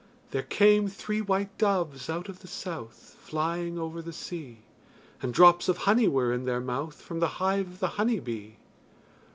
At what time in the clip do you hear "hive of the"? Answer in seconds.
7.37-7.87